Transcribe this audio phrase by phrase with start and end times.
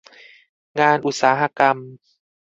[0.79, 1.77] งานอุตสาหกรรม